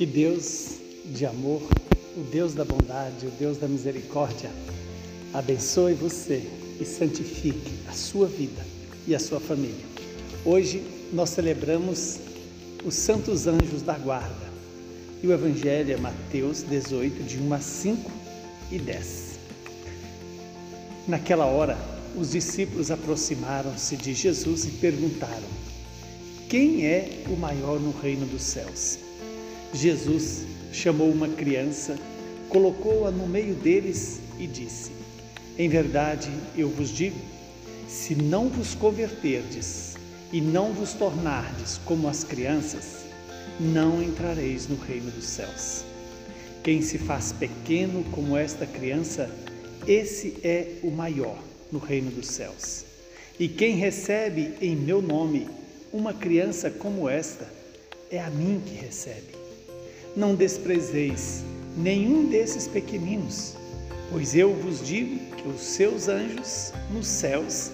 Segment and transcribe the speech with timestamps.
[0.00, 0.76] Que Deus
[1.14, 1.60] de amor,
[2.16, 4.50] o Deus da bondade, o Deus da misericórdia,
[5.34, 6.42] abençoe você
[6.80, 8.64] e santifique a sua vida
[9.06, 9.84] e a sua família.
[10.42, 10.82] Hoje
[11.12, 12.18] nós celebramos
[12.82, 14.50] os santos anjos da guarda
[15.22, 18.10] e o Evangelho é Mateus 18, de 1 a 5
[18.72, 19.38] e 10.
[21.08, 21.76] Naquela hora,
[22.16, 25.48] os discípulos aproximaram-se de Jesus e perguntaram:
[26.48, 29.09] Quem é o maior no reino dos céus?
[29.72, 31.96] Jesus chamou uma criança,
[32.48, 34.90] colocou-a no meio deles e disse:
[35.56, 37.18] Em verdade, eu vos digo,
[37.88, 39.94] se não vos converterdes
[40.32, 43.04] e não vos tornardes como as crianças,
[43.58, 45.84] não entrareis no reino dos céus.
[46.62, 49.30] Quem se faz pequeno como esta criança,
[49.86, 51.38] esse é o maior
[51.70, 52.84] no reino dos céus.
[53.38, 55.48] E quem recebe em meu nome
[55.92, 57.48] uma criança como esta,
[58.10, 59.39] é a mim que recebe.
[60.16, 61.44] Não desprezeis
[61.76, 63.54] nenhum desses pequeninos,
[64.10, 67.70] pois eu vos digo que os seus anjos nos céus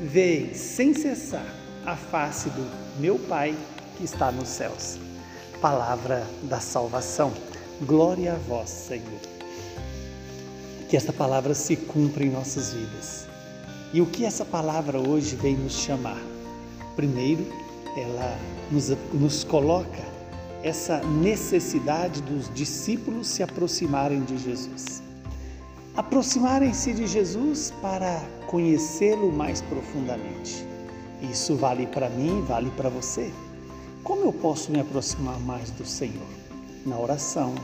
[0.00, 1.46] veem sem cessar
[1.84, 3.54] a face do meu Pai
[3.96, 4.98] que está nos céus.
[5.60, 7.32] Palavra da salvação.
[7.82, 9.20] Glória a vós, Senhor.
[10.88, 13.26] Que esta palavra se cumpra em nossas vidas.
[13.92, 16.20] E o que essa palavra hoje vem nos chamar?
[16.96, 17.46] Primeiro,
[17.96, 18.38] ela
[18.70, 20.15] nos, nos coloca
[20.66, 25.00] essa necessidade dos discípulos se aproximarem de Jesus.
[25.96, 30.66] Aproximarem-se de Jesus para conhecê-lo mais profundamente.
[31.30, 33.32] Isso vale para mim, vale para você.
[34.02, 36.26] Como eu posso me aproximar mais do Senhor?
[36.84, 37.54] Na oração,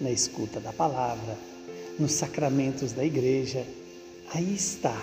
[0.00, 1.36] na escuta da palavra,
[1.98, 3.62] nos sacramentos da igreja.
[4.34, 4.96] Aí está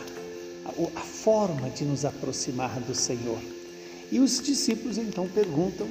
[0.95, 3.39] a forma de nos aproximar do Senhor.
[4.11, 5.87] E os discípulos então perguntam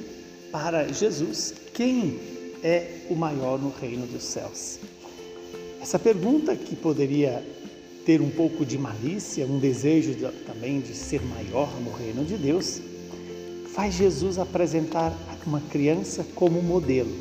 [0.51, 2.19] para Jesus quem
[2.63, 4.79] é o maior no reino dos céus.
[5.81, 7.43] Essa pergunta que poderia
[8.05, 12.37] ter um pouco de malícia, um desejo de, também de ser maior no reino de
[12.37, 12.81] Deus,
[13.73, 15.15] faz Jesus apresentar
[15.45, 17.15] uma criança como modelo.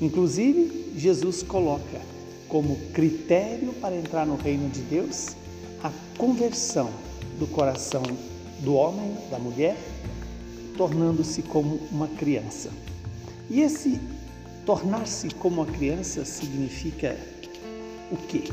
[0.00, 2.00] Inclusive, Jesus coloca
[2.48, 5.28] como critério para entrar no reino de Deus
[5.82, 6.90] a conversão
[7.38, 8.02] do coração
[8.60, 9.76] do homem, da mulher
[10.76, 12.70] tornando-se como uma criança.
[13.50, 14.00] E esse
[14.64, 17.16] tornar-se como uma criança significa
[18.10, 18.44] o quê?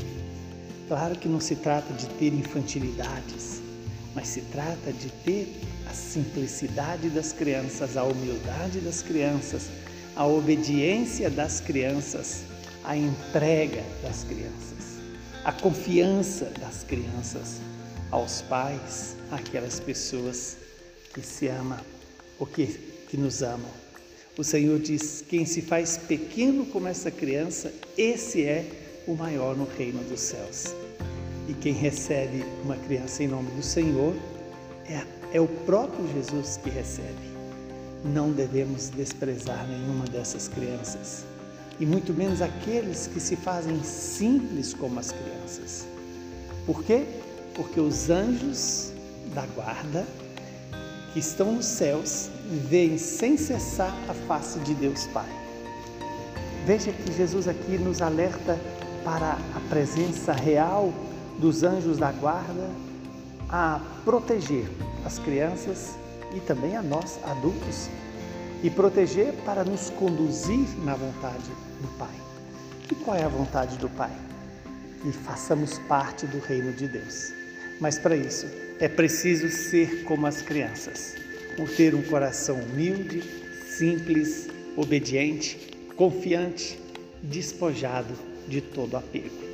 [0.88, 3.62] Claro que não se trata de ter infantilidades,
[4.14, 9.68] mas se trata de ter a simplicidade das crianças, a humildade das crianças,
[10.16, 12.42] a obediência das crianças,
[12.84, 14.98] a entrega das crianças,
[15.44, 17.60] a confiança das crianças
[18.10, 20.56] aos pais, àquelas pessoas
[21.14, 21.48] que se
[22.40, 22.66] amam porque
[23.08, 23.70] que nos amam.
[24.38, 28.66] O Senhor diz: quem se faz pequeno como essa criança, esse é
[29.06, 30.74] o maior no reino dos céus.
[31.48, 34.14] E quem recebe uma criança em nome do Senhor
[34.86, 37.30] é, é o próprio Jesus que recebe.
[38.04, 41.24] Não devemos desprezar nenhuma dessas crianças,
[41.78, 45.86] e muito menos aqueles que se fazem simples como as crianças.
[46.64, 47.04] Por quê?
[47.54, 48.92] Porque os anjos
[49.34, 50.06] da guarda
[51.12, 52.30] que estão nos céus
[52.68, 55.28] veem sem cessar a face de Deus Pai.
[56.66, 58.58] Veja que Jesus aqui nos alerta
[59.04, 60.92] para a presença real
[61.38, 62.68] dos anjos da guarda
[63.48, 64.68] a proteger
[65.04, 65.96] as crianças
[66.34, 67.88] e também a nós, adultos,
[68.62, 71.50] e proteger para nos conduzir na vontade
[71.80, 72.14] do Pai.
[72.90, 74.12] E qual é a vontade do Pai?
[75.02, 77.32] Que façamos parte do reino de Deus.
[77.80, 78.46] Mas para isso
[78.80, 81.14] é preciso ser como as crianças,
[81.76, 83.22] ter um coração humilde,
[83.68, 85.58] simples, obediente,
[85.94, 86.78] confiante,
[87.22, 88.14] despojado
[88.48, 89.50] de todo apego.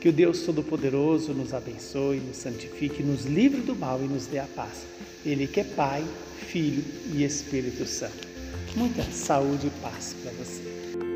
[0.00, 4.40] Que o Deus Todo-Poderoso nos abençoe, nos santifique, nos livre do mal e nos dê
[4.40, 4.82] a paz.
[5.24, 6.04] Ele que é Pai,
[6.48, 6.84] Filho
[7.14, 8.28] e Espírito Santo.
[8.76, 11.13] Muita saúde e paz para você.